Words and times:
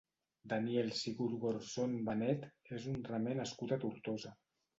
Daniel 0.51 0.87
Sigurbjörnsson 0.99 1.93
Benet 2.07 2.49
és 2.79 2.89
un 2.95 2.99
remer 3.11 3.37
nascut 3.43 3.77
a 3.77 3.81
Tortosa. 3.87 4.35